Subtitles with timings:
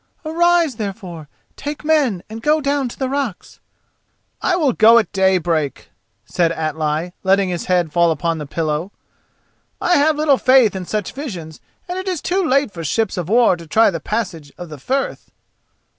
[0.25, 3.59] Arise, therefore, take men and go down to the rocks."
[4.41, 5.91] "I will go at daybreak,"
[6.25, 8.91] said Atli, letting his head fall upon the pillow.
[9.79, 13.29] "I have little faith in such visions, and it is too late for ships of
[13.29, 15.29] war to try the passage of the Firth."